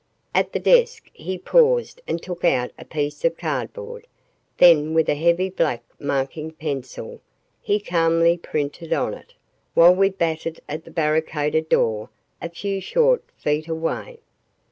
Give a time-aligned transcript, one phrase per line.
[0.33, 4.07] At the desk he paused and took out a piece of cardboard.
[4.57, 7.21] Then with a heavy black marking pencil,
[7.61, 9.35] he calmly printed on it,
[9.75, 12.09] while we battered at the barricaded door,
[12.41, 14.17] a few short feet away.